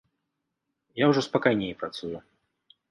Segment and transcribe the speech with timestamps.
[1.03, 2.17] Я ўжо спакайней працую.